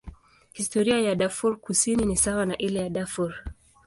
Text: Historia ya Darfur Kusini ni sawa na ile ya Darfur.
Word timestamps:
Historia 0.53 0.99
ya 1.01 1.15
Darfur 1.15 1.57
Kusini 1.59 2.05
ni 2.05 2.17
sawa 2.17 2.45
na 2.45 2.57
ile 2.57 2.79
ya 2.79 2.89
Darfur. 2.89 3.33